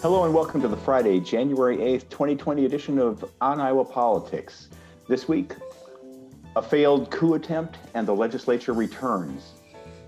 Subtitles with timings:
[0.00, 4.68] Hello and welcome to the Friday, January 8th, 2020 edition of On Iowa Politics.
[5.08, 5.54] This week,
[6.54, 9.54] a failed coup attempt and the legislature returns.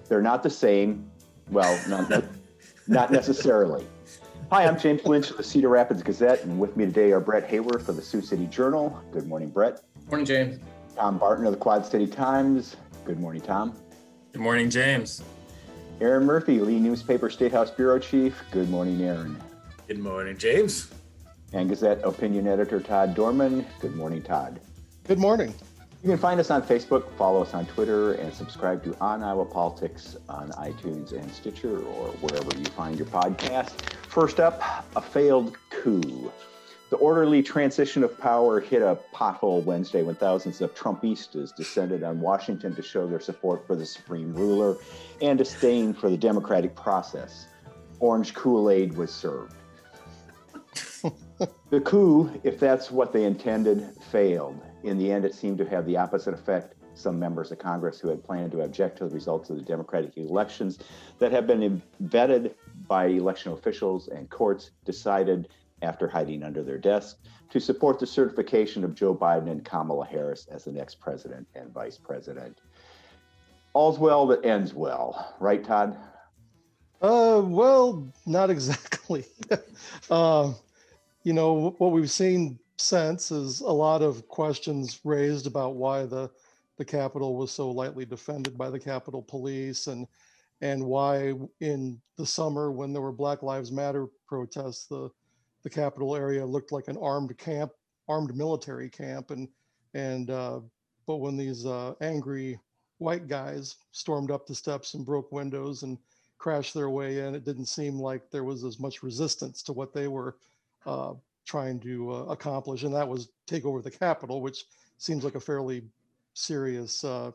[0.08, 1.10] They're not the same.
[1.50, 2.24] Well, not,
[2.86, 3.84] not necessarily.
[4.52, 7.50] Hi, I'm James Lynch of the Cedar Rapids Gazette, and with me today are Brett
[7.50, 8.96] Hayworth of the Sioux City Journal.
[9.10, 9.80] Good morning, Brett.
[10.06, 10.60] Morning, James.
[10.94, 12.76] Tom Barton of the Quad City Times.
[13.04, 13.76] Good morning, Tom.
[14.34, 15.24] Good morning, James.
[16.00, 18.40] Aaron Murphy, Lee Newspaper Statehouse Bureau Chief.
[18.52, 19.36] Good morning, Aaron.
[19.90, 20.88] Good morning, James.
[21.52, 23.66] And Gazette Opinion Editor Todd Dorman.
[23.80, 24.60] Good morning, Todd.
[25.02, 25.52] Good morning.
[26.04, 29.44] You can find us on Facebook, follow us on Twitter, and subscribe to On Iowa
[29.44, 33.80] Politics on iTunes and Stitcher or wherever you find your podcast.
[34.06, 34.62] First up,
[34.94, 36.30] a failed coup.
[36.90, 42.20] The orderly transition of power hit a pothole Wednesday when thousands of Trumpistas descended on
[42.20, 44.76] Washington to show their support for the supreme ruler
[45.20, 47.48] and disdain for the democratic process.
[47.98, 49.56] Orange Kool Aid was served
[51.70, 54.60] the coup, if that's what they intended, failed.
[54.82, 56.74] In the end, it seemed to have the opposite effect.
[56.94, 60.16] Some members of Congress who had planned to object to the results of the Democratic
[60.16, 60.78] elections
[61.18, 62.54] that have been vetted
[62.86, 65.48] by election officials and courts decided,
[65.82, 70.46] after hiding under their desks, to support the certification of Joe Biden and Kamala Harris
[70.50, 72.58] as the next president and vice president.
[73.72, 75.96] All's well that ends well, right, Todd?
[77.00, 79.24] Uh, well, not exactly.
[80.10, 80.52] uh,
[81.22, 86.30] you know, what we've seen since is a lot of questions raised about why the
[86.78, 90.06] the Capitol was so lightly defended by the Capitol Police and
[90.62, 95.10] and why in the summer when there were Black Lives Matter protests, the
[95.62, 97.72] the Capitol area looked like an armed camp,
[98.08, 99.48] armed military camp, and
[99.92, 100.60] and uh,
[101.06, 102.58] but when these uh, angry
[102.96, 105.98] white guys stormed up the steps and broke windows and
[106.38, 109.92] crashed their way in, it didn't seem like there was as much resistance to what
[109.92, 110.36] they were
[110.86, 111.14] uh,
[111.44, 114.64] trying to uh, accomplish, and that was take over the Capitol, which
[114.98, 115.82] seems like a fairly
[116.34, 117.32] serious, uh,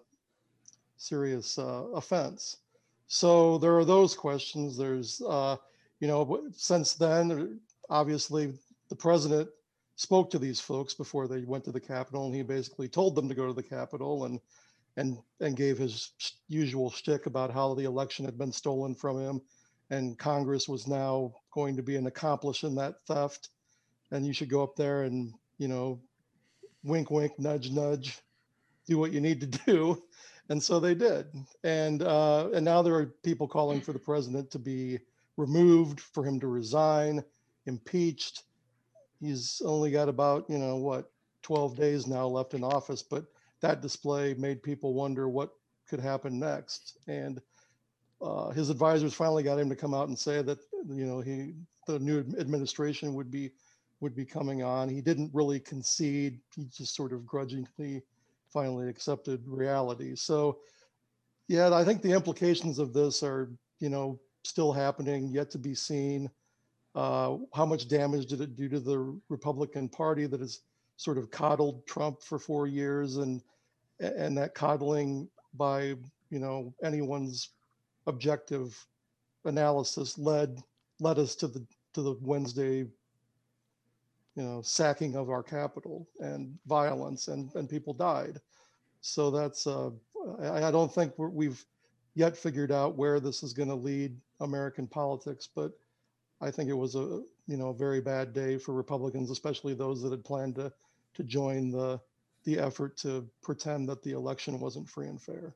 [0.98, 2.58] serious uh, offense.
[3.08, 4.78] So there are those questions.
[4.78, 5.58] There's, uh,
[6.00, 8.54] you know, since then, obviously,
[8.90, 9.50] the president
[9.96, 13.30] spoke to these folks before they went to the Capitol, and he basically told them
[13.30, 14.40] to go to the Capitol and
[14.98, 16.12] and and gave his
[16.48, 19.42] usual shtick about how the election had been stolen from him,
[19.90, 23.50] and Congress was now going to be an accomplice in that theft,
[24.12, 26.00] and you should go up there and you know,
[26.84, 28.20] wink, wink, nudge, nudge,
[28.88, 30.04] do what you need to do,
[30.50, 31.28] and so they did,
[31.64, 35.00] and uh, and now there are people calling for the president to be
[35.38, 37.24] removed, for him to resign,
[37.66, 38.44] impeached.
[39.20, 41.12] He's only got about you know what
[41.46, 43.26] 12 days now left in office, but
[43.62, 45.52] that display made people wonder what
[45.88, 46.98] could happen next.
[47.08, 47.42] And
[48.22, 51.54] uh, his advisors finally got him to come out and say that you know he
[51.88, 53.52] the new administration would be
[54.02, 54.90] would be coming on.
[54.90, 56.40] He didn't really concede.
[56.56, 58.04] He just sort of grudgingly
[58.50, 60.16] finally accepted reality.
[60.16, 60.60] So
[61.48, 65.76] yeah, I think the implications of this are you know still happening, yet to be
[65.76, 66.30] seen.
[66.96, 70.62] Uh, how much damage did it do to the Republican Party that has
[70.96, 73.42] sort of coddled Trump for four years, and
[74.00, 75.96] and that coddling by
[76.30, 77.50] you know anyone's
[78.08, 78.86] objective
[79.46, 80.62] analysis led
[81.00, 82.80] led us to the to the Wednesday,
[84.36, 88.40] you know, sacking of our capital and violence and and people died.
[89.02, 89.92] So that's uh,
[90.42, 91.64] I, I don't think we've
[92.16, 95.72] yet figured out where this is going to lead American politics, but
[96.42, 100.02] I think it was a you know a very bad day for Republicans, especially those
[100.02, 100.72] that had planned to
[101.16, 102.00] to join the
[102.44, 105.56] the effort to pretend that the election wasn't free and fair.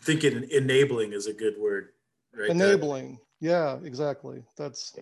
[0.00, 1.90] I think enabling is a good word.
[2.34, 4.42] Right enabling, yeah, exactly.
[4.56, 4.96] That's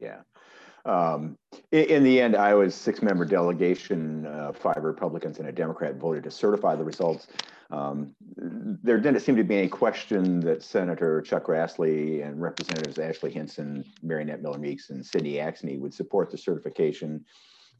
[0.00, 0.20] yeah.
[0.84, 1.36] Um,
[1.72, 6.30] in, in, the end, Iowa's six-member delegation, uh, five Republicans and a Democrat, voted to
[6.30, 7.26] certify the results.
[7.70, 13.30] Um, there didn't seem to be any question that Senator Chuck Grassley and Representatives Ashley
[13.30, 17.24] Hinson, Mariannette Miller Meeks, and Cindy Axne would support the certification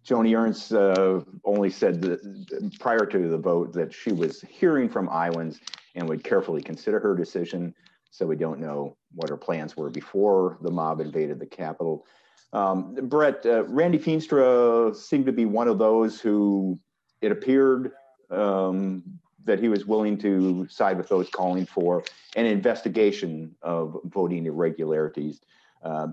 [0.09, 5.07] Joni Ernst uh, only said that prior to the vote that she was hearing from
[5.11, 5.61] Iowans
[5.95, 7.75] and would carefully consider her decision.
[8.11, 12.07] So we don't know what her plans were before the mob invaded the Capitol.
[12.55, 16.79] Um, Brett, uh, Randy Feenstra seemed to be one of those who
[17.21, 17.93] it appeared
[18.31, 19.03] um,
[19.45, 22.03] that he was willing to side with those calling for
[22.35, 25.43] an investigation of voting irregularities.
[25.83, 26.09] Uh,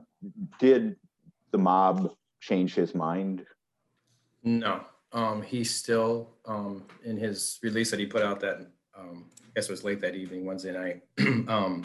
[0.59, 0.97] did
[1.51, 2.11] the mob
[2.41, 3.45] change his mind
[4.45, 4.81] no,
[5.11, 9.67] um, he's still um, in his release that he put out that um, I guess
[9.67, 11.01] it was late that evening, Wednesday night.
[11.49, 11.83] um,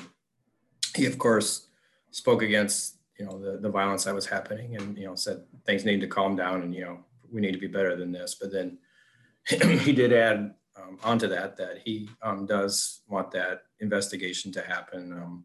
[0.95, 1.67] he of course
[2.13, 5.85] spoke against you know, the, the violence that was happening and, you know, said things
[5.85, 8.35] need to calm down and, you know, we need to be better than this.
[8.41, 8.79] But then
[9.47, 15.13] he did add um, onto that, that he um, does want that investigation to happen.
[15.13, 15.45] Um,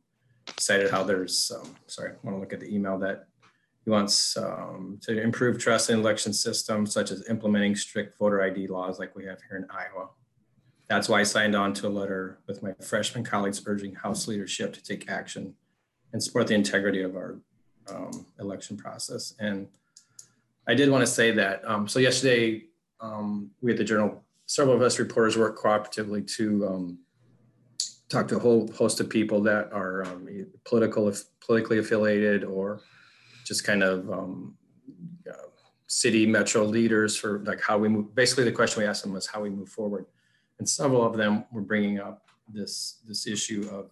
[0.57, 3.27] cited how there's, um, sorry, I want to look at the email that
[3.85, 8.67] he wants um, to improve trust in election systems, such as implementing strict voter ID
[8.67, 10.09] laws like we have here in Iowa.
[10.89, 14.73] That's why I signed on to a letter with my freshman colleagues urging House leadership
[14.73, 15.53] to take action
[16.13, 17.39] and support the integrity of our
[17.89, 19.35] um, election process.
[19.39, 19.67] And
[20.67, 21.63] I did want to say that.
[21.63, 22.63] Um, so yesterday,
[22.99, 26.99] um, we at the Journal, several of us reporters worked cooperatively to um,
[28.09, 30.27] talk to a whole host of people that are um,
[30.63, 32.81] political, politically affiliated, or
[33.45, 34.55] just kind of um,
[35.29, 35.47] uh,
[35.87, 38.13] city metro leaders for like how we move.
[38.13, 40.05] Basically, the question we asked them was how we move forward,
[40.59, 43.91] and several of them were bringing up this this issue of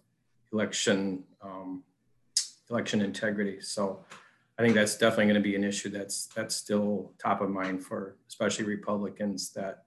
[0.52, 1.82] election um,
[2.68, 3.60] election integrity.
[3.60, 4.04] So
[4.58, 7.84] I think that's definitely going to be an issue that's that's still top of mind
[7.84, 9.84] for especially Republicans that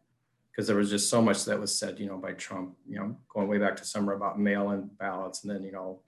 [0.52, 3.16] because there was just so much that was said, you know, by Trump, you know,
[3.30, 6.00] going way back to summer about mail-in ballots, and then you know,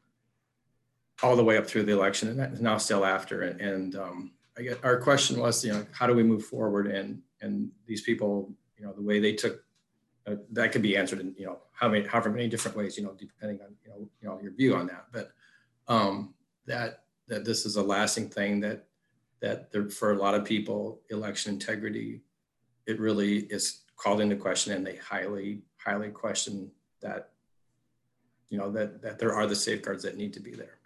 [1.22, 3.42] all the way up through the election, and now still after.
[3.44, 6.88] And, and um, I our question was, you know, how do we move forward?
[6.88, 9.64] And and these people, you know, the way they took
[10.28, 13.04] uh, that could be answered in you know how many however many different ways, you
[13.04, 15.06] know, depending on you know you know your view on that.
[15.12, 15.32] But
[15.88, 16.34] um,
[16.66, 18.86] that that this is a lasting thing that
[19.40, 22.22] that there, for a lot of people, election integrity,
[22.86, 27.30] it really is called into question and they highly, highly question that,
[28.50, 30.79] you know, that, that there are the safeguards that need to be there.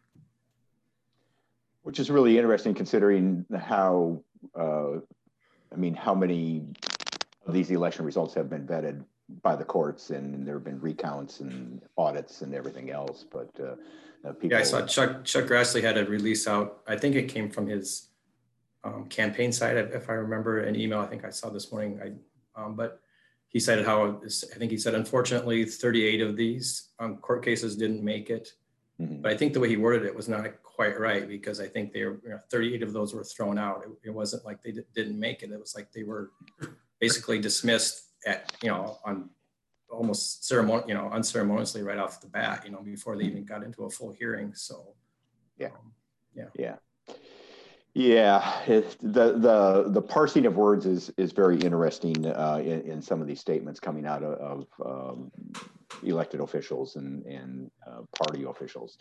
[1.83, 4.24] Which is really interesting considering how,
[4.57, 5.00] uh,
[5.71, 6.63] I mean, how many
[7.45, 9.03] of these election results have been vetted
[9.41, 13.25] by the courts and there have been recounts and audits and everything else.
[13.30, 14.51] But uh, people.
[14.51, 16.81] Yeah, I saw Chuck, Chuck Grassley had a release out.
[16.88, 18.09] I think it came from his
[18.83, 22.00] um, campaign site, if I remember an email I think I saw this morning.
[22.03, 23.00] I, um, but
[23.47, 28.03] he cited how I think he said, unfortunately, 38 of these um, court cases didn't
[28.03, 28.53] make it.
[29.00, 29.21] Mm-hmm.
[29.21, 31.93] But I think the way he worded it was not quite right because I think
[31.93, 33.83] they were you know, 38 of those were thrown out.
[33.85, 35.51] It, it wasn't like they d- didn't make it.
[35.51, 36.31] It was like they were
[36.99, 39.29] basically dismissed at you know on
[39.93, 43.63] almost ceremonial, you know, unceremoniously right off the bat, you know, before they even got
[43.63, 44.53] into a full hearing.
[44.55, 44.95] So,
[45.57, 45.93] yeah, um,
[46.35, 46.75] yeah, yeah.
[47.95, 53.01] Yeah, it, the the the parsing of words is is very interesting uh, in, in
[53.03, 55.31] some of these statements coming out of, of um,
[56.01, 58.97] elected officials and and uh, party officials.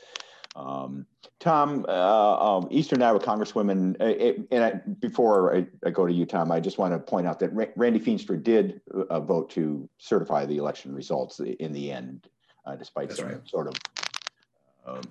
[0.54, 1.06] Um,
[1.40, 6.12] Tom, uh, um, Eastern Iowa Congresswoman, uh, it, and I, before I, I, go to
[6.12, 9.88] you, Tom, I just want to point out that Randy Feenstra did uh, vote to
[9.98, 12.28] certify the election results in the end,
[12.66, 13.48] uh, despite That's some right.
[13.48, 13.74] sort of
[14.86, 15.02] um,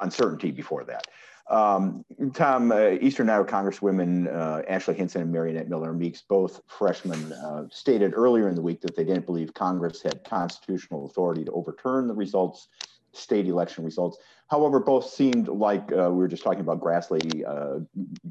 [0.00, 1.06] uncertainty before that.
[1.48, 2.04] Um,
[2.34, 7.66] Tom, uh, Eastern Iowa Congresswomen uh, Ashley Hinson and Mariannette Miller Meeks, both freshmen, uh,
[7.70, 12.08] stated earlier in the week that they didn't believe Congress had constitutional authority to overturn
[12.08, 12.66] the results,
[13.12, 14.18] state election results.
[14.48, 17.80] However, both seemed like uh, we were just talking about Grassley uh,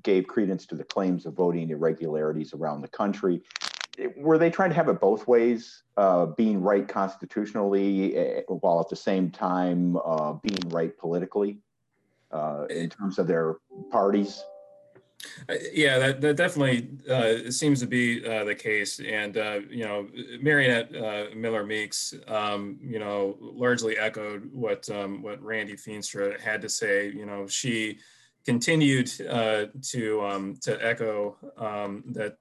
[0.02, 3.42] gave credence to the claims of voting irregularities around the country.
[4.18, 8.90] Were they trying to have it both ways, uh, being right constitutionally eh, while at
[8.90, 9.98] the same time
[10.44, 11.60] being right politically?
[12.36, 13.56] uh, in terms of their
[13.92, 14.44] parties?
[15.48, 19.00] Uh, yeah, that, that definitely uh, seems to be uh, the case.
[19.00, 20.08] And, uh, you know,
[20.42, 26.62] Mariannette uh, Miller Meeks, um, you know, largely echoed what, um, what Randy Feenstra had
[26.62, 27.10] to say.
[27.10, 28.00] You know, she
[28.46, 32.38] continued uh, to, um, to echo um, that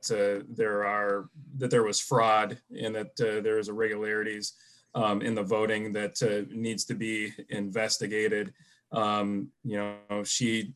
[0.48, 4.54] there are, that there was fraud and that there is irregularities
[4.94, 8.52] um, in the voting that needs to be investigated.
[8.92, 10.72] Um, you know, she,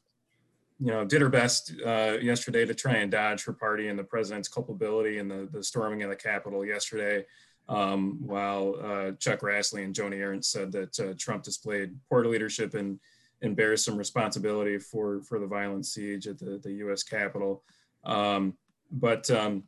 [0.80, 4.04] you know, did her best uh, yesterday to try and dodge her party and the
[4.04, 7.24] president's culpability in the, the storming of the Capitol yesterday.
[7.68, 12.74] Um, while uh, Chuck Grassley and Joni Ernst said that uh, Trump displayed poor leadership
[12.74, 12.98] and,
[13.42, 17.02] and bears some responsibility for, for the violent siege at the, the U.S.
[17.02, 17.62] Capitol.
[18.04, 18.54] Um,
[18.90, 19.64] but um,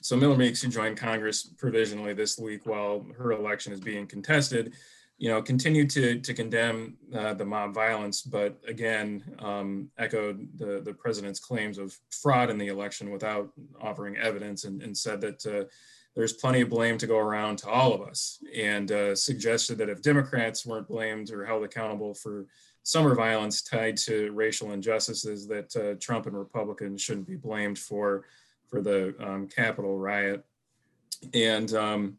[0.00, 4.74] so Miller Meeks, who joined Congress provisionally this week while her election is being contested,
[5.18, 10.80] you know, continued to, to condemn uh, the mob violence, but again, um, echoed the,
[10.84, 15.44] the president's claims of fraud in the election without offering evidence and, and said that
[15.44, 15.64] uh,
[16.14, 19.88] there's plenty of blame to go around to all of us and uh, suggested that
[19.88, 22.46] if Democrats weren't blamed or held accountable for
[22.84, 28.24] summer violence tied to racial injustices, that uh, Trump and Republicans shouldn't be blamed for,
[28.68, 30.44] for the um, Capitol riot.
[31.34, 32.18] And um,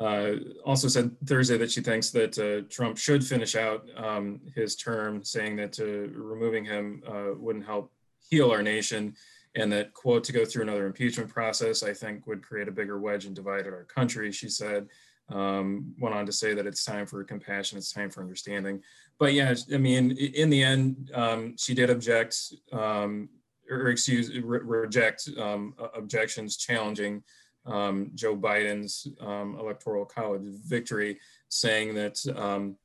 [0.00, 0.32] uh,
[0.64, 5.24] also said Thursday that she thinks that uh, Trump should finish out um, his term,
[5.24, 7.92] saying that uh, removing him uh, wouldn't help
[8.28, 9.14] heal our nation,
[9.54, 12.98] and that, quote, to go through another impeachment process, I think would create a bigger
[12.98, 14.88] wedge and divide our country, she said.
[15.28, 18.82] Um, went on to say that it's time for compassion, it's time for understanding.
[19.18, 22.36] But yeah, I mean, in the end, um, she did object,
[22.72, 23.28] um,
[23.68, 27.24] or excuse, re reject um, objections challenging
[27.66, 31.18] um, Joe Biden's um, electoral college victory,
[31.48, 32.76] saying that um,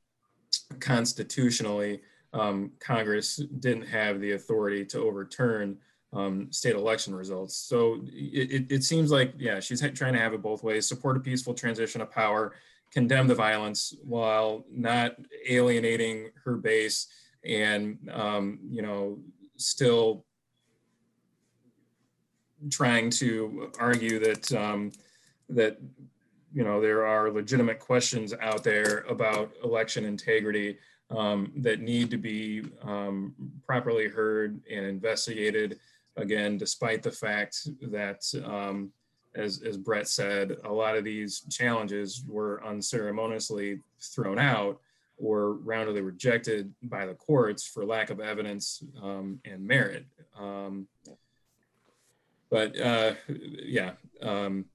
[0.80, 2.00] constitutionally
[2.32, 5.78] um, Congress didn't have the authority to overturn
[6.12, 7.56] um, state election results.
[7.56, 11.20] So it, it, seems like, yeah, she's trying to have it both ways, support a
[11.20, 12.54] peaceful transition of power,
[12.90, 15.16] condemn the violence while not
[15.48, 17.06] alienating her base
[17.44, 19.18] and, um, you know,
[19.56, 20.26] still
[22.70, 24.92] trying to argue that um,
[25.48, 25.78] that
[26.52, 30.78] you know there are legitimate questions out there about election integrity
[31.16, 33.34] um, that need to be um,
[33.66, 35.78] properly heard and investigated.
[36.16, 38.92] Again, despite the fact that, um,
[39.34, 44.78] as, as Brett said, a lot of these challenges were unceremoniously thrown out
[45.16, 50.04] or roundly rejected by the courts for lack of evidence um, and merit.
[52.52, 53.92] But uh, yeah.
[54.20, 54.66] Um,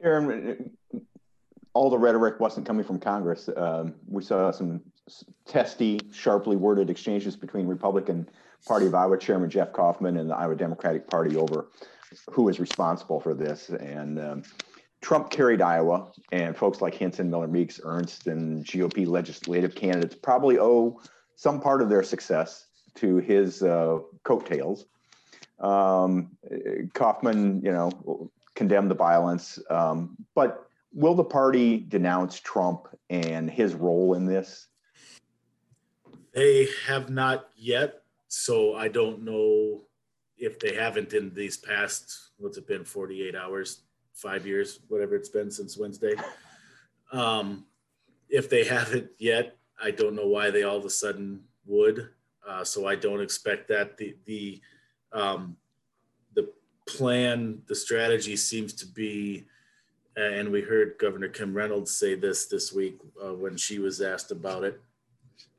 [0.00, 0.70] Aaron,
[1.74, 3.50] all the rhetoric wasn't coming from Congress.
[3.54, 4.80] Um, we saw some
[5.44, 8.28] testy, sharply worded exchanges between Republican
[8.64, 11.66] Party of Iowa Chairman Jeff Kaufmann and the Iowa Democratic Party over
[12.30, 13.70] who is responsible for this.
[13.70, 14.42] And um,
[15.00, 20.60] Trump carried Iowa, and folks like Hinson, Miller Meeks, Ernst, and GOP legislative candidates probably
[20.60, 21.00] owe
[21.34, 24.86] some part of their success to his uh, coattails.
[25.58, 26.36] Um,
[26.94, 33.74] Kaufmann, you know, condemned the violence, um, but will the party denounce Trump and his
[33.74, 34.68] role in this?
[36.32, 39.82] They have not yet, so I don't know
[40.38, 43.82] if they haven't in these past what's it been 48 hours,
[44.14, 46.14] five years, whatever it's been since Wednesday.
[47.12, 47.66] Um,
[48.28, 52.08] if they haven't yet, I don't know why they all of a sudden would.
[52.50, 53.96] Uh, so I don't expect that.
[53.96, 54.60] The the
[55.12, 55.56] um,
[56.34, 56.50] the
[56.86, 59.46] plan, the strategy seems to be,
[60.16, 64.32] and we heard Governor Kim Reynolds say this this week uh, when she was asked
[64.32, 64.80] about it.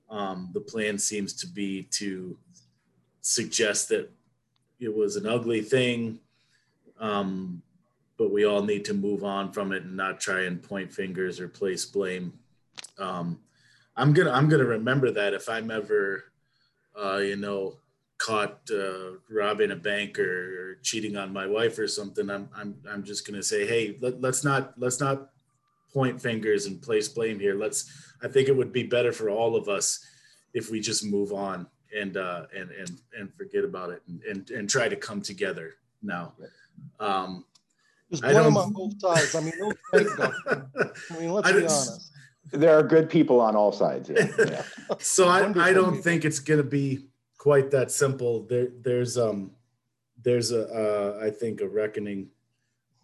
[0.10, 2.38] Um, the plan seems to be to
[3.22, 4.12] suggest that
[4.82, 6.20] it was an ugly thing,
[7.00, 7.62] um,
[8.18, 11.40] but we all need to move on from it and not try and point fingers
[11.40, 12.34] or place blame.
[12.98, 13.40] Um,
[13.96, 16.31] I'm gonna I'm gonna remember that if I'm ever
[16.96, 17.78] uh, you know,
[18.18, 22.76] caught uh, robbing a bank or, or, cheating on my wife or something, I'm I'm
[22.90, 25.30] I'm just gonna say, hey, let, let's not let's not
[25.94, 27.56] point fingers and place blame here.
[27.56, 27.92] Let's.
[28.24, 30.06] I think it would be better for all of us
[30.54, 31.66] if we just move on
[31.98, 35.76] and uh, and and and forget about it and and, and try to come together
[36.04, 36.34] now.
[37.00, 37.46] Um,
[38.12, 39.36] just blame on both sides.
[39.36, 39.54] I mean,
[39.94, 42.11] I mean, let's be honest
[42.52, 44.10] there are good people on all sides.
[44.10, 44.28] Yeah.
[44.40, 44.64] yeah.
[45.00, 48.44] so I, I don't think it's going to be quite that simple.
[48.44, 49.52] There, there's um,
[50.22, 52.30] there's a uh, I think a reckoning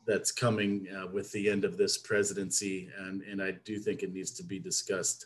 [0.06, 4.14] that's coming uh, with the end of this presidency, and and I do think it
[4.14, 5.26] needs to be discussed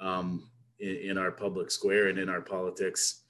[0.00, 3.22] um, in, in our public square and in our politics,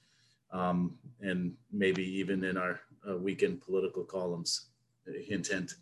[0.51, 4.67] um, and maybe even in our uh, weekend political columns.
[5.25, 5.73] Hint, hint.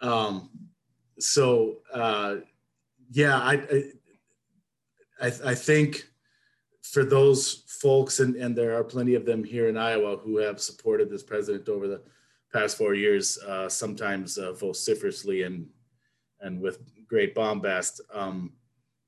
[0.00, 0.50] Um,
[1.18, 2.36] so uh,
[3.10, 3.84] yeah, I,
[5.20, 6.08] I, I think
[6.82, 10.60] for those folks, and, and there are plenty of them here in Iowa who have
[10.60, 12.02] supported this president over the
[12.52, 15.66] past four years, uh, sometimes uh, vociferously and
[16.40, 18.00] and with great bombast.
[18.12, 18.52] Um,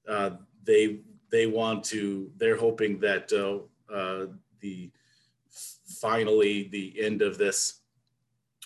[0.08, 0.30] uh,
[0.64, 1.00] they
[1.30, 2.30] they want to.
[2.36, 4.26] They're hoping that uh, uh,
[4.60, 4.90] the
[6.00, 7.80] finally the end of this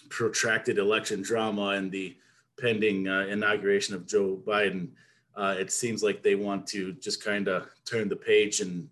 [0.09, 2.17] protracted election drama and the
[2.59, 4.91] pending uh, inauguration of Joe Biden
[5.37, 8.89] uh, it seems like they want to just kind of turn the page and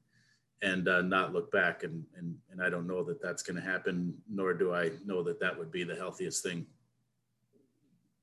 [0.60, 1.84] and uh, not look back.
[1.84, 5.22] And, and and I don't know that that's going to happen, nor do I know
[5.22, 6.66] that that would be the healthiest thing.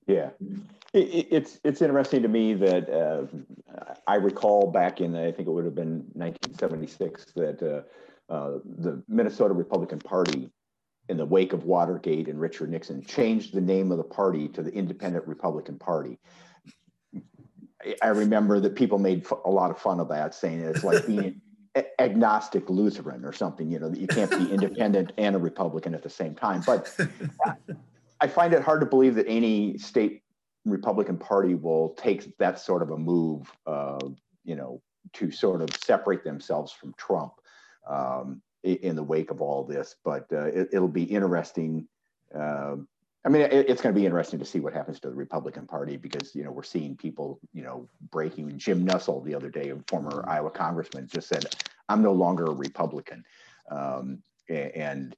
[0.07, 0.29] Yeah,
[0.93, 3.25] it, it's it's interesting to me that uh,
[4.07, 9.03] I recall back in I think it would have been 1976 that uh, uh, the
[9.07, 10.49] Minnesota Republican Party,
[11.09, 14.63] in the wake of Watergate and Richard Nixon, changed the name of the party to
[14.63, 16.19] the Independent Republican Party.
[18.01, 21.41] I remember that people made a lot of fun of that, saying it's like being
[21.99, 23.69] agnostic Lutheran or something.
[23.69, 26.61] You know that you can't be independent and a Republican at the same time.
[26.65, 26.95] But
[28.21, 30.23] I find it hard to believe that any state
[30.65, 33.99] Republican Party will take that sort of a move, uh,
[34.43, 34.81] you know,
[35.13, 37.33] to sort of separate themselves from Trump
[37.87, 39.95] um, in the wake of all this.
[40.03, 41.87] But uh, it, will be interesting.
[42.33, 42.77] Uh,
[43.25, 45.65] I mean, it, it's going to be interesting to see what happens to the Republican
[45.65, 48.57] Party because you know we're seeing people, you know, breaking.
[48.57, 51.45] Jim Nussle the other day, a former Iowa congressman, just said,
[51.89, 53.23] "I'm no longer a Republican,"
[53.71, 55.15] um, and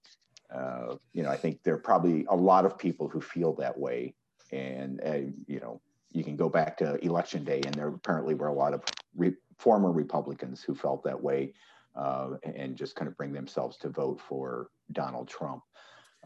[0.54, 3.78] uh, you know, I think there are probably a lot of people who feel that
[3.78, 4.16] way.
[4.54, 8.48] And uh, you know you can go back to election day and there apparently were
[8.48, 8.82] a lot of
[9.16, 11.54] re- former republicans who felt that way
[11.96, 15.64] uh, and just kind of bring themselves to vote for donald trump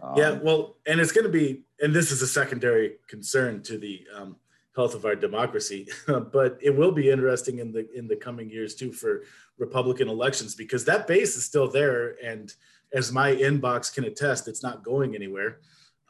[0.01, 3.77] um, yeah well and it's going to be and this is a secondary concern to
[3.77, 4.35] the um,
[4.75, 5.87] health of our democracy
[6.31, 9.23] but it will be interesting in the in the coming years too for
[9.57, 12.55] republican elections because that base is still there and
[12.93, 15.59] as my inbox can attest it's not going anywhere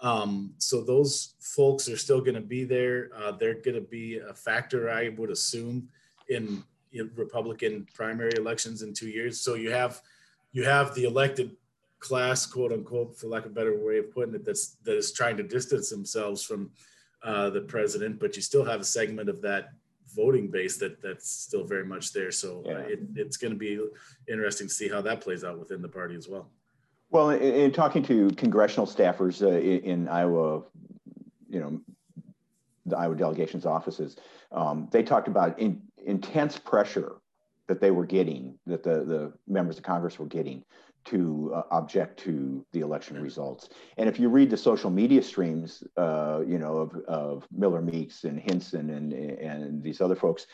[0.01, 3.11] um, so those folks are still going to be there.
[3.15, 5.87] Uh, they're going to be a factor, I would assume,
[6.29, 9.39] in, in, Republican primary elections in two years.
[9.39, 10.01] So you have
[10.53, 11.55] you have the elected
[12.01, 15.13] class, quote unquote, for lack of a better way of putting it, that's that is
[15.13, 16.71] trying to distance themselves from
[17.23, 19.69] uh, the president, but you still have a segment of that
[20.13, 22.31] voting base that that's still very much there.
[22.31, 22.75] So uh, yeah.
[22.75, 23.79] uh, it, it's going to be
[24.27, 26.49] interesting to see how that plays out within the party as well.
[27.11, 30.63] Well, in, in talking to congressional staffers uh, in, in, Iowa,
[31.49, 31.79] you know,
[32.85, 34.17] the Iowa delegation's offices,
[34.51, 37.17] um, they talked about in, intense pressure
[37.67, 40.63] that they were getting, that the, the members of Congress were getting
[41.05, 43.69] to uh, object to the election results.
[43.97, 48.23] And if you read the social media streams, uh, you know, of, of Miller Meeks
[48.23, 50.47] and Hinson and, and these other folks,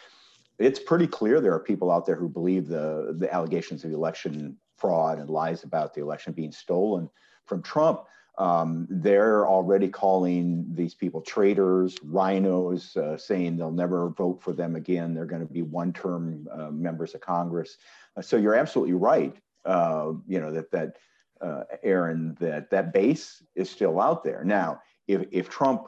[0.60, 4.58] it's pretty clear there are people out there who believe the, the allegations of election
[4.78, 7.10] fraud and lies about the election being stolen
[7.48, 8.02] from Trump,
[8.38, 14.76] um, they're already calling these people traitors, RINOs, uh, saying they'll never vote for them
[14.76, 15.16] again.
[15.16, 17.78] They're going to be one-term uh, members of Congress.
[18.16, 19.36] Uh, so you're absolutely right.
[19.68, 20.98] Uh, you know that that
[21.42, 24.44] uh, Aaron, that that base is still out there.
[24.44, 25.88] Now, if if Trump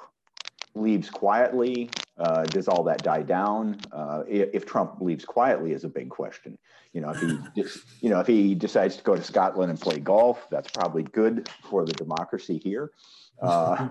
[0.76, 3.80] leaves quietly, uh, does all that die down?
[3.92, 6.58] Uh, if, if, Trump leaves quietly is a big question.
[6.94, 7.64] You know, if he,
[8.02, 11.50] you know, if he decides to go to Scotland and play golf, that's probably good
[11.70, 12.92] for the democracy here.
[13.42, 13.88] Uh,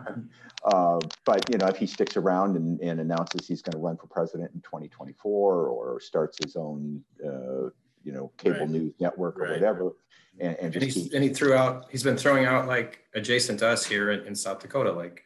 [0.64, 3.96] uh but you know, if he sticks around and, and announces he's going to run
[3.96, 7.70] for president in 2024 or starts his own, uh,
[8.08, 8.76] you know, cable right.
[8.76, 9.56] news network or right.
[9.56, 9.92] whatever,
[10.40, 13.82] and, and, and, and he threw out, he's been throwing out like adjacent to us
[13.92, 15.16] here in, in South Dakota, like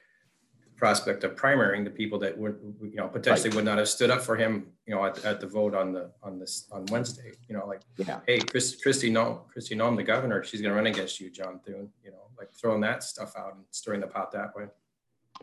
[0.83, 3.57] prospect of primarying the people that would, you know, potentially right.
[3.57, 6.11] would not have stood up for him, you know, at, at the vote on the
[6.27, 7.31] on this on Wednesday.
[7.49, 8.19] You know, like, yeah.
[8.27, 11.61] hey, Chris, Kristi Noem, Kristi Noem, the governor, she's going to run against you, John
[11.65, 11.89] Thune.
[12.05, 14.65] You know, like throwing that stuff out and stirring the pot that way.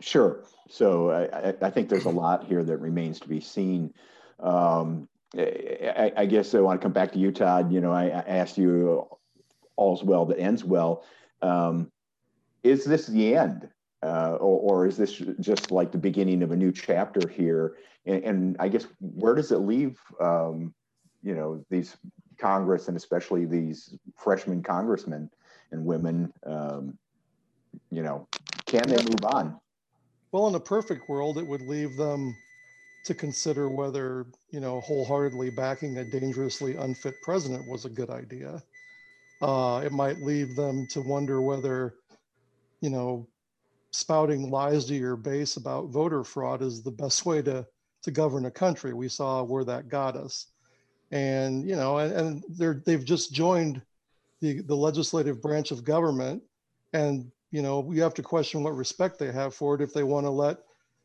[0.00, 0.44] Sure.
[0.68, 3.94] So I, I think there's a lot here that remains to be seen.
[4.40, 7.72] Um, I, I, guess I want to come back to you, Todd.
[7.72, 9.06] You know, I, I asked you
[9.76, 11.04] all's well that ends well.
[11.40, 11.90] Um,
[12.62, 13.68] is this the end?
[14.02, 17.76] uh, or, or, is this just like the beginning of a new chapter here?
[18.06, 20.72] And, and I guess where does it leave, um,
[21.22, 21.96] you know, these
[22.38, 25.30] Congress and especially these freshman congressmen
[25.70, 26.32] and women?
[26.46, 26.96] Um,
[27.90, 28.26] you know,
[28.64, 29.60] can they move on?
[30.32, 32.34] Well, in a perfect world, it would leave them
[33.04, 38.62] to consider whether you know wholeheartedly backing a dangerously unfit president was a good idea.
[39.40, 41.94] Uh, it might leave them to wonder whether
[42.80, 43.26] you know
[43.92, 47.66] spouting lies to your base about voter fraud is the best way to
[48.02, 48.94] to govern a country.
[48.94, 50.46] We saw where that got us,
[51.10, 53.82] and you know, and, and they're they've just joined
[54.40, 56.42] the the legislative branch of government,
[56.92, 60.04] and you know, we have to question what respect they have for it if they
[60.04, 60.58] want to let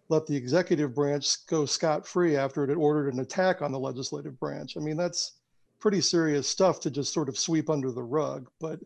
[0.09, 3.79] let the executive branch go scot free after it had ordered an attack on the
[3.79, 4.77] legislative branch.
[4.77, 5.33] I mean, that's
[5.79, 8.49] pretty serious stuff to just sort of sweep under the rug.
[8.59, 8.79] But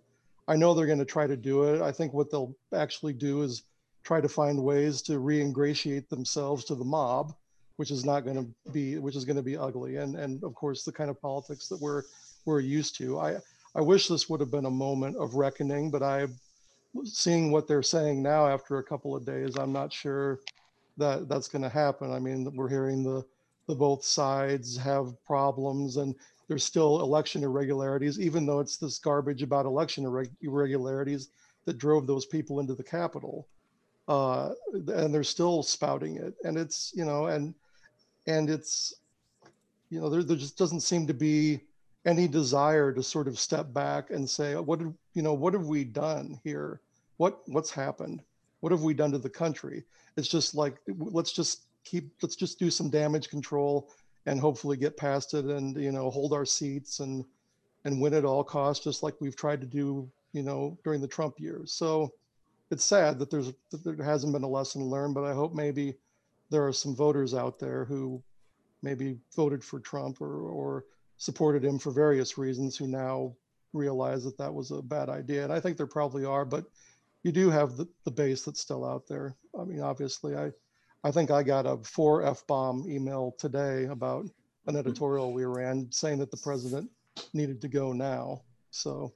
[0.47, 1.81] I know they're going to try to do it.
[1.81, 3.63] I think what they'll actually do is
[4.03, 7.35] try to find ways to re-ingratiate themselves to the mob,
[7.75, 10.55] which is not going to be which is going to be ugly, and and of
[10.55, 12.03] course the kind of politics that we're
[12.45, 13.19] we're used to.
[13.19, 13.37] I
[13.75, 16.27] I wish this would have been a moment of reckoning, but I,
[17.03, 20.39] seeing what they're saying now after a couple of days, I'm not sure
[20.99, 22.11] that that's going to happen.
[22.11, 23.25] I mean, we're hearing the
[23.67, 26.15] the both sides have problems and
[26.47, 30.05] there's still election irregularities, even though it's this garbage about election
[30.41, 31.29] irregularities
[31.65, 33.47] that drove those people into the Capitol
[34.09, 36.33] uh, and they're still spouting it.
[36.43, 37.53] And it's you know, and
[38.27, 38.95] and it's
[39.89, 41.61] you know, there there just doesn't seem to be
[42.05, 45.67] any desire to sort of step back and say, what did you know, what have
[45.67, 46.81] we done here?
[47.17, 48.21] What what's happened?
[48.59, 49.83] What have we done to the country?
[50.17, 53.89] It's just like let's just keep let's just do some damage control
[54.25, 57.25] and hopefully get past it and you know hold our seats and
[57.85, 61.07] and win at all costs, just like we've tried to do you know during the
[61.07, 61.71] Trump years.
[61.71, 62.11] So
[62.71, 65.95] it's sad that there's that there hasn't been a lesson learned, but I hope maybe
[66.49, 68.21] there are some voters out there who
[68.81, 70.85] maybe voted for Trump or or
[71.17, 73.35] supported him for various reasons who now
[73.73, 75.43] realize that that was a bad idea.
[75.43, 76.65] And I think there probably are, but
[77.23, 79.35] you do have the, the base that's still out there.
[79.59, 80.51] I mean, obviously, I
[81.03, 84.31] I think I got a four F bomb email today about an
[84.67, 84.77] mm-hmm.
[84.77, 86.89] editorial we ran saying that the president
[87.33, 88.41] needed to go now.
[88.71, 89.13] So,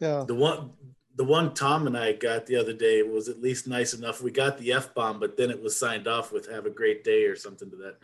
[0.00, 0.24] yeah.
[0.26, 0.70] The one
[1.16, 4.22] the one Tom and I got the other day was at least nice enough.
[4.22, 7.04] We got the F bomb, but then it was signed off with "Have a great
[7.04, 7.96] day" or something to that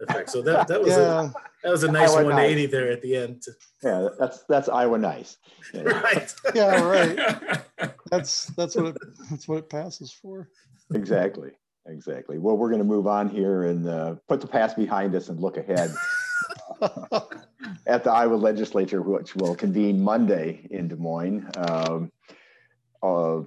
[0.00, 0.30] effect.
[0.30, 1.24] So that that was yeah.
[1.24, 2.70] a that was a nice Iowa 180 nice.
[2.70, 3.44] there at the end.
[3.82, 5.36] Yeah, that's that's Iowa nice.
[5.74, 5.82] Yeah.
[5.82, 6.34] right.
[6.54, 7.60] yeah, right.
[8.10, 8.96] That's that's what it
[9.30, 10.48] that's what it passes for.
[10.94, 11.50] Exactly.
[11.88, 12.38] Exactly.
[12.38, 15.38] Well, we're going to move on here and uh, put the past behind us and
[15.38, 15.94] look ahead
[17.86, 21.48] at the Iowa legislature, which will convene Monday in Des Moines.
[21.56, 22.10] Um,
[23.02, 23.42] uh,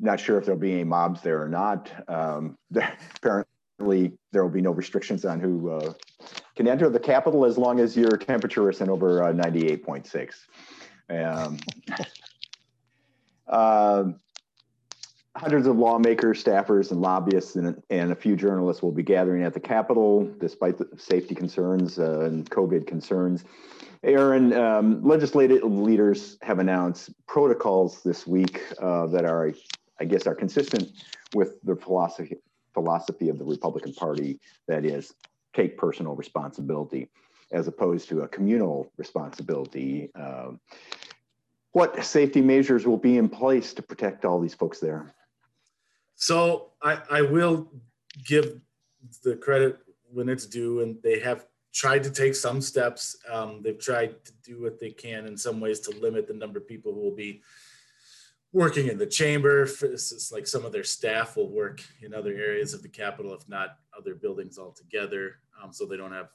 [0.00, 1.90] not sure if there'll be any mobs there or not.
[2.08, 5.92] Um, there, apparently, there will be no restrictions on who uh,
[6.56, 10.34] can enter the Capitol as long as your temperature isn't over uh, 98.6.
[11.10, 11.58] Um,
[13.50, 14.16] um,
[15.36, 19.54] hundreds of lawmakers, staffers, and lobbyists, and, and, a few journalists will be gathering at
[19.54, 23.44] the Capitol, despite the safety concerns uh, and COVID concerns.
[24.02, 29.52] Aaron, um, legislative leaders have announced protocols this week uh, that are,
[30.00, 30.90] I guess, are consistent
[31.34, 32.36] with the philosophy
[32.72, 34.38] philosophy of the Republican Party.
[34.68, 35.12] That is,
[35.54, 37.08] take personal responsibility,
[37.52, 40.10] as opposed to a communal responsibility.
[40.14, 40.60] Um,
[41.72, 45.14] what safety measures will be in place to protect all these folks there?
[46.14, 47.70] So I, I will
[48.24, 48.60] give
[49.24, 49.78] the credit
[50.12, 53.16] when it's due, and they have tried to take some steps.
[53.30, 56.58] Um, they've tried to do what they can in some ways to limit the number
[56.58, 57.42] of people who will be
[58.52, 59.62] working in the chamber.
[59.62, 63.48] It's like some of their staff will work in other areas of the Capitol, if
[63.48, 66.30] not other buildings altogether, um, so they don't have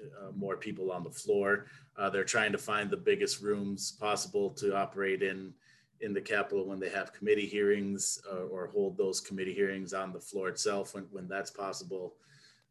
[0.00, 1.66] uh, more people on the floor.
[1.96, 5.52] Uh, they're trying to find the biggest rooms possible to operate in
[6.00, 10.12] in the Capitol when they have committee hearings uh, or hold those committee hearings on
[10.12, 12.14] the floor itself when, when that's possible.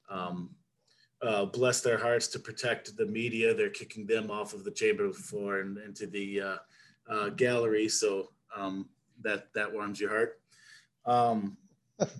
[0.10, 0.52] Um,
[1.22, 3.54] uh, bless their hearts to protect the media.
[3.54, 6.58] They're kicking them off of the chamber floor and into the uh,
[7.10, 7.90] uh, gallery.
[7.90, 8.88] So um,
[9.22, 10.40] that that warms your heart.
[11.06, 11.58] Um,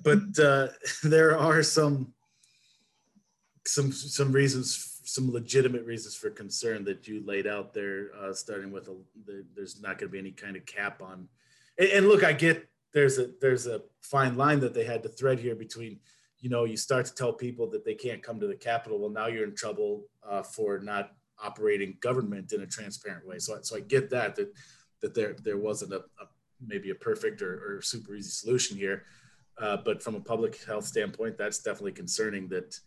[0.04, 0.20] but
[1.04, 2.14] there are some
[3.66, 8.10] some some reasons, some legitimate reasons for concern that you laid out there.
[8.20, 11.28] Uh, starting with a, the, there's not going to be any kind of cap on.
[11.78, 15.10] And, and look, I get there's a there's a fine line that they had to
[15.10, 16.00] thread here between
[16.40, 19.00] you know, you start to tell people that they can't come to the Capitol.
[19.00, 21.12] Well, now you're in trouble uh, for not
[21.44, 23.40] operating government in a transparent way.
[23.40, 24.54] So, so I get that that
[25.02, 26.26] that there there wasn't a, a
[26.66, 29.04] maybe a perfect or, or, super easy solution here,
[29.60, 32.48] uh, but from a public health standpoint, that's definitely concerning.
[32.48, 32.80] That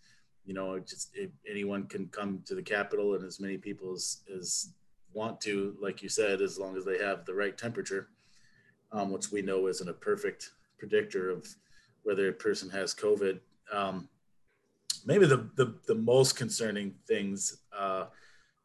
[0.51, 1.17] you know, just
[1.49, 4.73] anyone can come to the Capitol and as many people as as
[5.13, 8.09] want to, like you said, as long as they have the right temperature,
[8.91, 11.47] um, which we know isn't a perfect predictor of
[12.03, 13.39] whether a person has COVID.
[13.73, 14.09] Um,
[15.07, 18.07] maybe the, the, the most concerning things uh,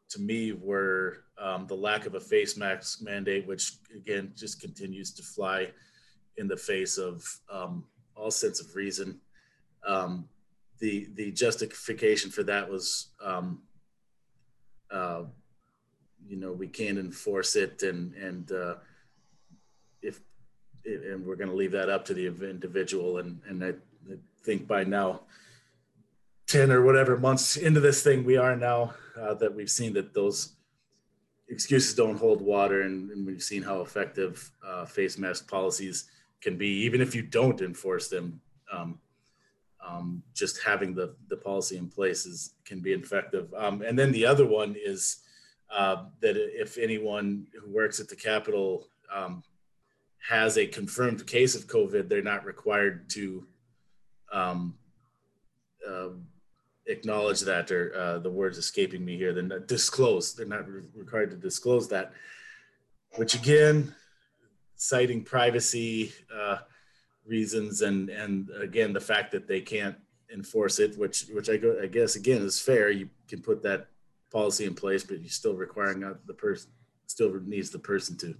[0.08, 5.12] to me were um, the lack of a face mask mandate, which again just continues
[5.12, 5.70] to fly
[6.36, 7.84] in the face of um,
[8.16, 9.20] all sense of reason.
[9.86, 10.28] Um,
[10.78, 13.62] the the justification for that was, um,
[14.90, 15.22] uh,
[16.26, 18.74] you know, we can't enforce it, and and uh,
[20.02, 20.20] if
[20.86, 23.18] and we're going to leave that up to the individual.
[23.18, 25.22] And, and I, I, think by now,
[26.46, 30.14] 10 or whatever months into this thing, we are now uh, that we've seen that
[30.14, 30.52] those
[31.48, 32.82] excuses don't hold water.
[32.82, 36.08] And, and we've seen how effective uh, face mask policies
[36.40, 38.40] can be, even if you don't enforce them.
[38.72, 39.00] Um,
[39.88, 43.52] um, just having the, the policy in place is, can be effective.
[43.54, 45.18] Um, and then the other one is
[45.70, 49.42] uh, that if anyone who works at the Capitol um,
[50.28, 53.46] has a confirmed case of COVID, they're not required to
[54.32, 54.74] um,
[55.88, 56.08] uh,
[56.86, 59.32] acknowledge that, or uh, the words escaping me here.
[59.32, 60.34] They're not disclose.
[60.34, 62.12] They're not re- required to disclose that.
[63.16, 63.94] Which again,
[64.76, 66.58] citing privacy uh,
[67.26, 69.96] reasons, and and again the fact that they can't
[70.32, 72.90] enforce it, which which I go I guess again is fair.
[72.90, 73.88] You can put that
[74.32, 76.70] policy in place, but you're still requiring the person
[77.06, 78.34] still needs the person to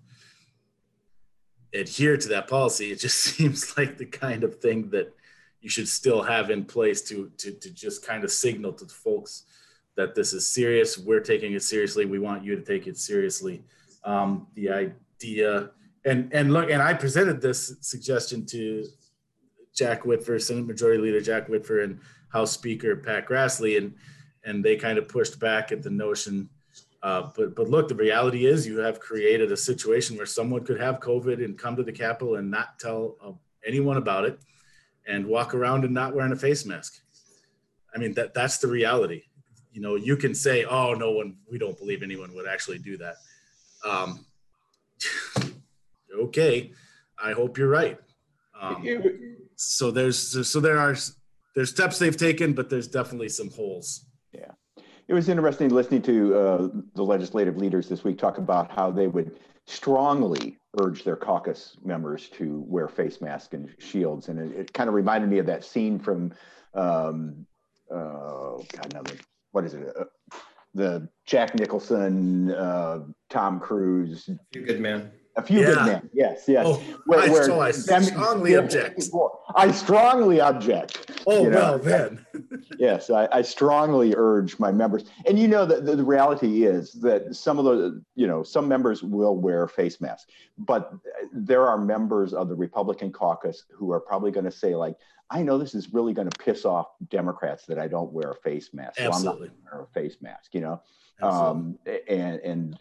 [1.73, 2.91] adhere to that policy.
[2.91, 5.15] It just seems like the kind of thing that
[5.61, 8.93] you should still have in place to to to just kind of signal to the
[8.93, 9.45] folks
[9.97, 10.99] that this is serious.
[10.99, 12.05] We're taking it seriously.
[12.05, 13.65] We want you to take it seriously.
[14.05, 15.71] Um, the idea
[16.07, 18.85] and and look, and I presented this suggestion to
[19.75, 23.95] Jack Whitver, Senate Majority Leader Jack Whitver, and House Speaker Pat Grassley, and
[24.45, 26.49] and they kind of pushed back at the notion.
[27.03, 30.81] Uh, but but look, the reality is you have created a situation where someone could
[30.81, 33.33] have COVID and come to the Capitol and not tell uh,
[33.67, 34.39] anyone about it,
[35.07, 37.03] and walk around and not wearing a face mask.
[37.95, 39.25] I mean that that's the reality.
[39.73, 42.97] You know, you can say, "Oh, no one, we don't believe anyone would actually do
[42.99, 43.17] that."
[43.85, 44.25] Um,
[46.17, 46.73] okay,
[47.23, 47.99] I hope you're right.
[48.61, 48.87] Um,
[49.57, 50.97] so there's so there are
[51.55, 54.07] there's steps they've taken, but there's definitely some holes.
[54.33, 54.53] Yeah,
[55.09, 59.09] it was interesting listening to uh, the legislative leaders this week talk about how they
[59.09, 64.73] would strongly urge their caucus members to wear face masks and shields, and it, it
[64.73, 66.33] kind of reminded me of that scene from
[66.75, 67.47] um,
[67.91, 69.03] uh, God, no,
[69.53, 69.95] what is it?
[69.99, 70.05] Uh,
[70.75, 73.01] the Jack Nicholson, uh,
[73.31, 75.11] Tom Cruise, You good man.
[75.37, 75.67] A few Yeah.
[75.67, 76.11] good men.
[76.13, 76.65] Yes, yes.
[76.67, 79.03] Oh, Where- I, where so I strongly object.
[79.55, 81.23] I strongly object.
[81.27, 81.57] Oh you know.
[81.57, 82.27] well, then.
[82.79, 85.05] Yes, I, I strongly urge my members.
[85.27, 88.69] And you know, the, the, the reality is that some of the, you know, some
[88.69, 90.93] members will wear face masks, but
[91.33, 94.97] there are members of the Republican caucus who are probably going to say, like,
[95.31, 98.35] I know this is really going to piss off Democrats that I don't wear a
[98.37, 98.99] face mask.
[98.99, 99.49] So I'm not Absolutely.
[99.49, 100.83] going to wear a face mask, you know?
[101.23, 101.49] Absolutely.
[101.49, 102.79] um, and and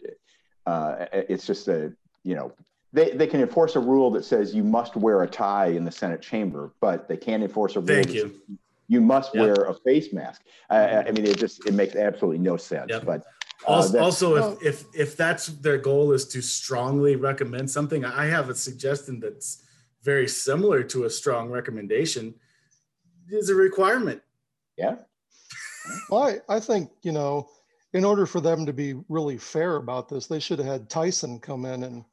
[0.66, 1.92] uh, it's just a
[2.26, 2.52] you know
[2.92, 5.90] they, they can enforce a rule that says you must wear a tie in the
[5.90, 8.20] Senate chamber, but they can't enforce a rule Thank that you.
[8.22, 8.56] says
[8.88, 9.42] you must Yep.
[9.42, 10.42] wear a face mask.
[10.70, 12.90] I, I I mean, it just it makes absolutely no sense.
[12.90, 13.04] Yep.
[13.04, 13.20] But
[13.66, 18.04] uh, Also, that- also if, if if that's their goal is to strongly recommend something,
[18.04, 19.62] I have a suggestion that's
[20.02, 22.34] very similar to a strong recommendation.
[23.28, 24.22] Is a requirement.
[24.78, 24.94] yeah,
[26.10, 27.48] Well, I, I think, you know,
[27.92, 31.40] in order for them to be really fair about this, they should have had Tyson
[31.40, 32.04] come in and,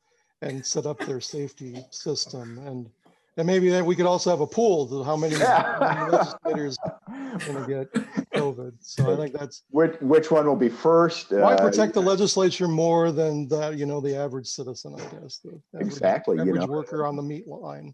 [0.43, 2.59] and set up their safety system.
[2.67, 2.89] And,
[3.37, 6.77] and maybe then we could also have a pool to how many how many legislators
[6.83, 7.93] are going to get
[8.35, 8.73] COVID.
[8.81, 11.31] So I think that's, which which one will be first?
[11.31, 15.39] why Uh, protect the legislature more than the, you know, the average citizen, I guess.
[15.39, 16.65] the average- Exactly, you know.
[16.67, 17.93] worker on the meat line.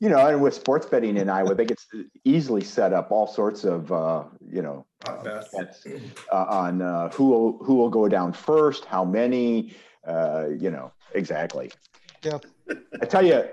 [0.00, 1.78] you know, and with sports betting in Iowa, they could
[2.24, 4.24] easily set up all sorts of uh,
[4.56, 5.86] you know Not bets
[6.32, 9.72] uh, on uh, who will who will go down first, how many,
[10.06, 11.70] uh, you know, exactly.
[12.22, 12.38] Yeah.
[13.00, 13.44] I tell you,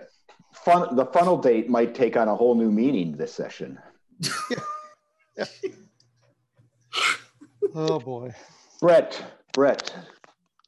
[0.54, 3.80] fun, the funnel date might take on a whole new meaning this session.
[7.74, 8.34] Oh, boy.
[8.82, 9.94] Brett, Brett,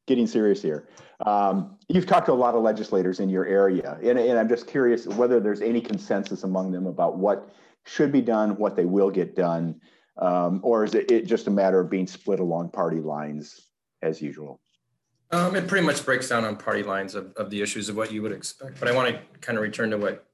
[0.05, 0.87] getting serious here.
[1.25, 4.67] Um, you've talked to a lot of legislators in your area, and, and I'm just
[4.67, 7.53] curious whether there's any consensus among them about what
[7.85, 9.81] should be done, what they will get done,
[10.17, 13.69] um, or is it, it just a matter of being split along party lines
[14.01, 14.61] as usual?
[15.33, 18.11] Um, it pretty much breaks down on party lines of, of the issues of what
[18.11, 18.79] you would expect.
[18.79, 20.27] But I want to kind of return to what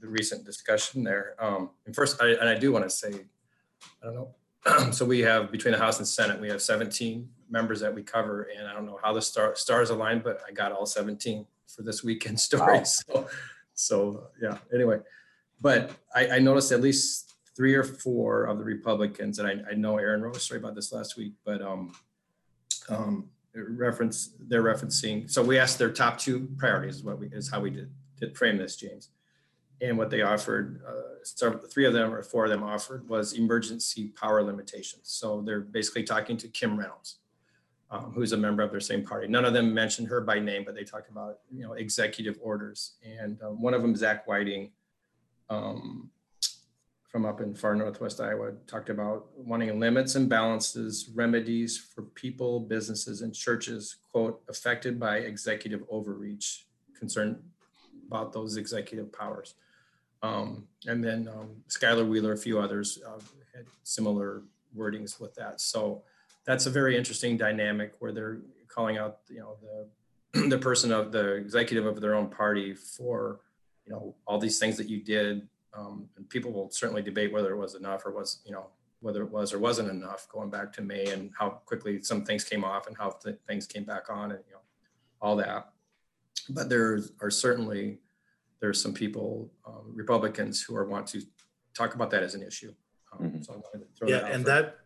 [0.00, 1.34] the recent discussion there.
[1.40, 3.12] Um, and first, I, and I do want to say,
[4.00, 4.34] I don't know.
[4.92, 8.48] so we have between the House and Senate, we have 17 members that we cover,
[8.56, 11.82] and I don't know how the star, stars aligned, but I got all 17 for
[11.82, 12.78] this weekend story.
[12.78, 12.84] Wow.
[12.84, 13.28] So,
[13.74, 14.58] so yeah.
[14.72, 15.00] Anyway,
[15.60, 19.74] but I, I noticed at least three or four of the Republicans, and I, I
[19.74, 21.92] know Aaron wrote a story about this last week, but um,
[22.88, 23.30] um,
[23.64, 25.30] reference they're referencing.
[25.30, 26.96] So we asked their top two priorities.
[26.96, 29.10] Is what we is how we did did frame this, James.
[29.80, 34.08] And what they offered, uh, three of them or four of them offered was emergency
[34.08, 35.02] power limitations.
[35.04, 37.18] So they're basically talking to Kim Reynolds,
[37.90, 39.28] um, who's a member of their same party.
[39.28, 42.94] None of them mentioned her by name, but they talked about you know executive orders.
[43.04, 44.70] And um, one of them, Zach Whiting,
[45.50, 46.10] um,
[47.16, 52.60] from up in far northwest Iowa, talked about wanting limits and balances, remedies for people,
[52.60, 57.42] businesses, and churches, quote, affected by executive overreach, concerned
[58.06, 59.54] about those executive powers.
[60.22, 63.18] Um, and then um, Skyler Wheeler, a few others uh,
[63.54, 64.42] had similar
[64.76, 65.62] wordings with that.
[65.62, 66.02] So
[66.44, 71.12] that's a very interesting dynamic where they're calling out, you know, the the person of
[71.12, 73.40] the executive of their own party for,
[73.86, 75.48] you know, all these things that you did.
[75.76, 78.66] Um, and people will certainly debate whether it was enough or was, you know,
[79.00, 82.44] whether it was or wasn't enough going back to May and how quickly some things
[82.44, 84.60] came off and how th- things came back on and, you know,
[85.20, 85.70] all that.
[86.48, 87.98] But there are certainly,
[88.60, 91.22] there's some people, um, Republicans who are want to
[91.74, 92.72] talk about that as an issue.
[93.12, 93.44] Um, Mhm.
[93.44, 94.78] So I wanted to throw Yeah, that out and for- that,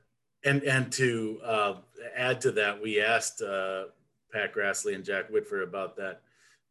[0.45, 1.81] and and to uh,
[2.17, 3.87] add to that, we asked uh,
[4.33, 6.23] Pat Grassley and Jack Whitver about that.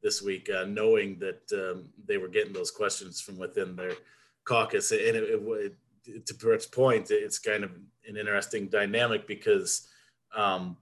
[0.01, 3.93] This week, uh, knowing that um, they were getting those questions from within their
[4.45, 4.91] caucus.
[4.91, 7.71] And it, it, it, to Brett's point, it's kind of
[8.07, 9.87] an interesting dynamic because
[10.35, 10.77] um,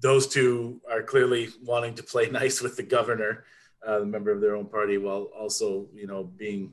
[0.00, 3.44] those two are clearly wanting to play nice with the governor,
[3.86, 6.72] uh, the member of their own party, while also, you know, being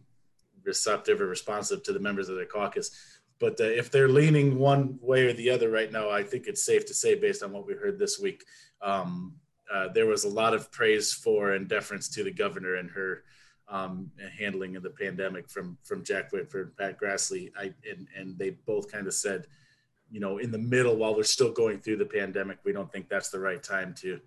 [0.63, 2.91] receptive or responsive to the members of their caucus.
[3.39, 6.63] But uh, if they're leaning one way or the other right now, I think it's
[6.63, 8.43] safe to say, based on what we heard this week,
[8.81, 9.35] um,
[9.73, 13.23] uh, there was a lot of praise for and deference to the governor and her
[13.69, 18.37] um, handling of the pandemic from from Jack Whitver, and Pat Grassley, I, and and
[18.37, 19.47] they both kind of said,
[20.09, 23.09] you know, in the middle while we're still going through the pandemic, we don't think
[23.09, 24.19] that's the right time to,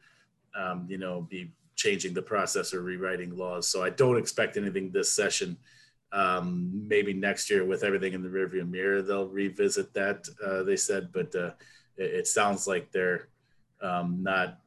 [0.54, 3.66] um, you know, be changing the process or rewriting laws.
[3.66, 5.56] So I don't expect anything this session.
[6.12, 10.28] Um, maybe next year with everything in the rearview mirror, they'll revisit that.
[10.44, 11.52] Uh, they said, but uh,
[11.96, 13.28] it, it, sounds like they're
[13.80, 14.58] um, not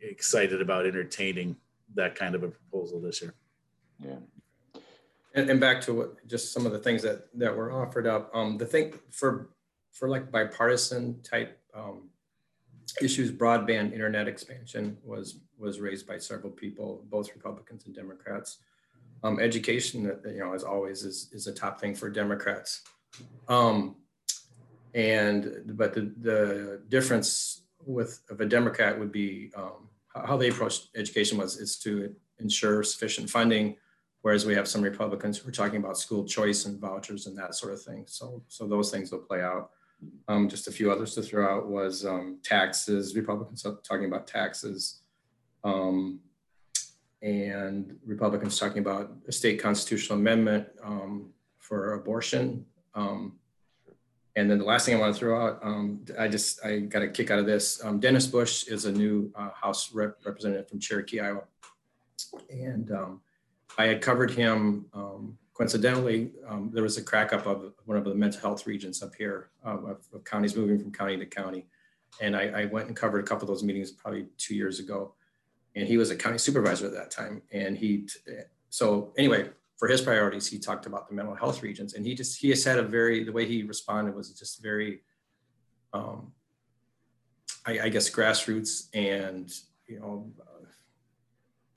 [0.00, 1.56] excited about entertaining
[1.94, 3.34] that kind of a proposal this year.
[4.04, 4.16] Yeah.
[5.34, 8.30] And, and back to what, just some of the things that that were offered up.
[8.34, 9.50] Um, the thing for
[9.92, 12.08] for like bipartisan type um,
[13.00, 18.58] issues, broadband internet expansion was was raised by several people, both Republicans and Democrats.
[19.22, 22.82] Um, education, you know, as always, is is a top thing for Democrats.
[23.48, 23.96] Um,
[24.94, 30.88] and but the the difference with of a Democrat would be um, how they approach
[30.94, 33.76] education was is to ensure sufficient funding,
[34.22, 37.54] whereas we have some Republicans who are talking about school choice and vouchers and that
[37.54, 38.04] sort of thing.
[38.06, 39.70] So so those things will play out.
[40.28, 43.16] Um, just a few others to throw out was um, taxes.
[43.16, 45.00] Republicans talking about taxes,
[45.64, 46.20] um,
[47.22, 52.66] and Republicans talking about a state constitutional amendment um, for abortion.
[52.94, 53.38] Um,
[54.36, 57.02] and then the last thing I want to throw out, um, I just I got
[57.02, 57.82] a kick out of this.
[57.98, 61.44] Dennis Bush is a new uh, House rep representative from Cherokee, Iowa,
[62.50, 62.90] and
[63.78, 64.86] I had covered him
[65.56, 69.14] coincidentally, um, there was a crack up of one of the mental health regions up
[69.14, 71.66] here um, of, of, counties moving from county to county.
[72.20, 75.14] And I, I, went and covered a couple of those meetings probably two years ago.
[75.74, 77.40] And he was a county supervisor at that time.
[77.52, 78.06] And he,
[78.68, 81.94] so anyway, for his priorities, he talked about the mental health regions.
[81.94, 85.02] And he just, he has had a very, the way he responded was just very,
[85.92, 86.32] um,
[87.66, 89.52] I, I guess, grassroots and,
[89.86, 90.66] you know, uh,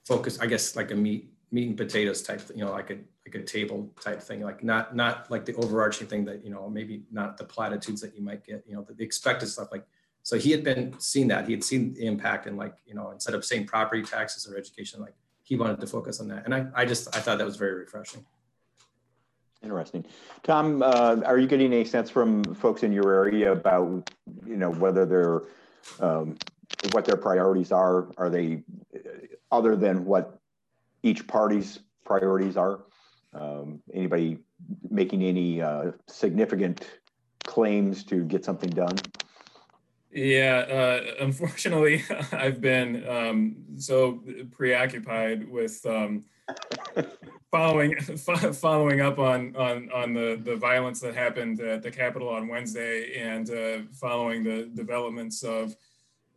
[0.06, 3.44] focus, I guess, like a meat, meat and potatoes type, you know, like a like
[3.44, 7.04] a table type thing, like not not like the overarching thing that you know maybe
[7.12, 9.68] not the platitudes that you might get, you know, the, the expected stuff.
[9.72, 9.86] Like
[10.24, 13.12] so, he had been seeing that he had seen the impact, and like you know,
[13.12, 15.14] instead of saying property taxes or education, like
[15.50, 17.74] he wanted to focus on that, and I I just I thought that was very
[17.74, 18.24] refreshing.
[19.64, 20.06] Interesting,
[20.44, 20.84] Tom.
[20.84, 24.12] Uh, are you getting any sense from folks in your area about
[24.46, 25.42] you know whether they're
[26.00, 26.38] um,
[26.92, 28.10] what their priorities are?
[28.18, 28.64] Are they
[29.52, 30.40] other than what
[31.02, 32.82] each party's priorities are?
[33.34, 34.38] Um, anybody
[34.90, 36.88] making any uh, significant
[37.44, 38.96] claims to get something done?
[40.12, 46.26] Yeah, uh, unfortunately, I've been um, so preoccupied with um,
[47.52, 52.48] following following up on on on the the violence that happened at the Capitol on
[52.48, 55.76] Wednesday, and uh, following the developments of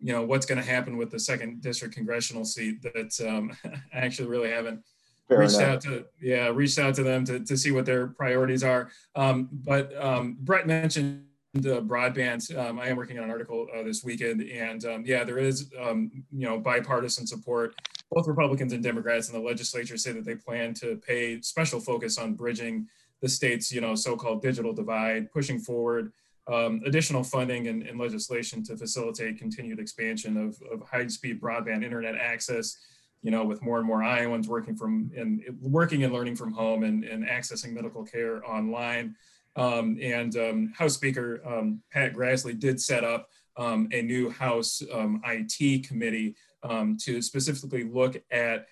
[0.02, 3.56] you know what's going to happen with the second district congressional seat that um,
[3.94, 4.84] I actually really haven't
[5.28, 5.68] Fair reached enough.
[5.68, 9.48] out to yeah reached out to them to, to see what their priorities are um,
[9.52, 14.02] but um, brett mentioned the broadband um, i am working on an article uh, this
[14.02, 17.74] weekend and um, yeah there is um, you know bipartisan support
[18.10, 22.18] both republicans and democrats in the legislature say that they plan to pay special focus
[22.18, 22.86] on bridging
[23.20, 26.12] the state's you know so-called digital divide pushing forward
[26.48, 32.16] um, additional funding and, and, legislation to facilitate continued expansion of, of high-speed broadband internet
[32.16, 32.78] access
[33.22, 36.82] you know, with more and more Iowans working from and working and learning from home
[36.82, 39.14] and, and accessing medical care online.
[39.56, 44.82] Um, and um, House Speaker um, Pat Grassley did set up um, a new House
[44.92, 48.66] um, IT committee um, to specifically look at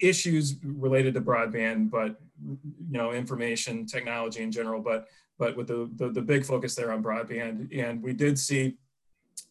[0.00, 2.58] issues related to broadband, but you
[2.90, 5.08] know, information technology in general, but
[5.38, 7.68] but with the, the, the big focus there on broadband.
[7.76, 8.76] And we did see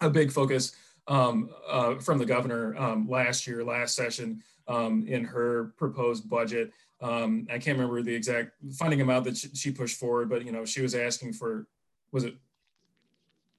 [0.01, 0.75] a big focus
[1.07, 2.75] uh, from the governor
[3.07, 6.73] last year, last session, in her proposed budget.
[7.01, 10.65] Um, I can't remember the exact funding amount that she pushed forward, but you know,
[10.65, 11.67] she was asking for,
[12.11, 12.35] was it?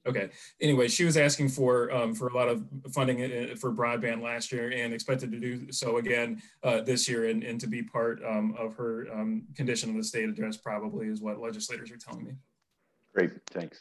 [0.05, 0.29] Okay.
[0.61, 4.51] Anyway, she was asking for um, for a lot of funding uh, for broadband last
[4.51, 8.21] year, and expected to do so again uh, this year, and, and to be part
[8.25, 9.05] um, of her
[9.55, 12.31] condition of the state address, probably is what legislators are telling me.
[13.13, 13.79] Great, thanks.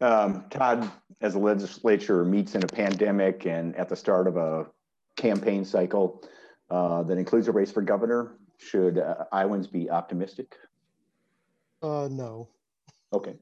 [0.00, 0.90] Um, Todd,
[1.20, 4.66] as a legislature meets in a pandemic and at the start of a
[5.16, 6.24] campaign cycle
[6.70, 8.36] uh, that includes a race for governor.
[8.60, 10.54] Should uh, Iowans be optimistic?
[11.82, 12.48] Uh, no,
[13.12, 13.34] Okay.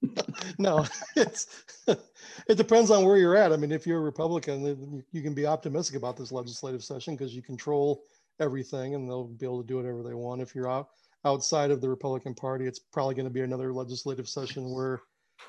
[0.58, 0.84] no,
[1.16, 3.52] it's, it depends on where you're at.
[3.52, 7.14] I mean, if you're a Republican, you- you can be optimistic about this legislative session
[7.16, 8.02] because you control
[8.40, 10.42] everything and they'll be able to do whatever they want.
[10.42, 10.88] If you're out,
[11.24, 15.00] outside of the Republican Party, it's probably going to be another legislative session where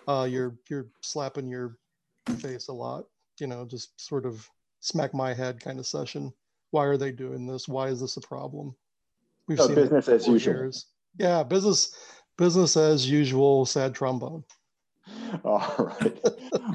[0.08, 1.78] uh, you're, you're slapping your
[2.40, 3.04] face a lot,
[3.40, 4.48] you know, just sort of
[4.80, 6.32] smack my head kind of session.
[6.72, 7.68] Why are they doing this?
[7.68, 8.76] Why is this a problem?
[9.48, 10.54] We've So seen business as usual.
[10.56, 10.88] years.
[11.18, 11.96] Yeah, business,
[12.38, 14.44] business as usual, sad trombone.
[15.46, 16.20] All right.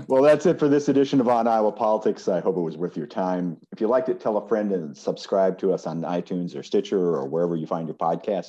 [0.09, 2.29] Well, that's it for this edition of On Iowa Politics.
[2.29, 3.59] I hope it was worth your time.
[3.73, 6.99] If you liked it, tell a friend and subscribe to us on iTunes or Stitcher
[6.99, 8.49] or wherever you find your podcast.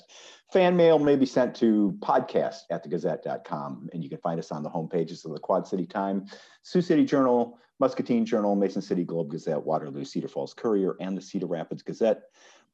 [0.54, 4.62] Fan mail may be sent to podcast at thegazette.com, and you can find us on
[4.62, 6.28] the home pages of the Quad City Time,
[6.62, 11.22] Sioux City Journal, Muscatine Journal, Mason City Globe Gazette, Waterloo, Cedar Falls Courier, and the
[11.24, 12.22] Cedar Rapids Gazette.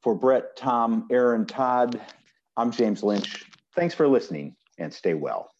[0.02, 1.98] For Brett, Tom, Aaron, Todd,
[2.54, 3.46] I'm James Lynch.
[3.74, 5.50] Thanks for listening and stay well.